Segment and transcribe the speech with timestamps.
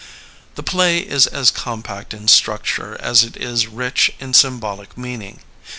[0.55, 5.41] The play is as compact in structure as it is rich in symbolic meaning.